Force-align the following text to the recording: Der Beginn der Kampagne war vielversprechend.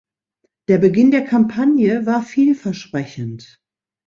Der 0.67 0.79
Beginn 0.79 1.11
der 1.11 1.25
Kampagne 1.25 2.07
war 2.07 2.23
vielversprechend. 2.23 3.61